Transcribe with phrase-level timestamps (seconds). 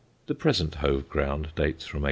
[0.25, 1.99] The present Hove ground dates from 1871.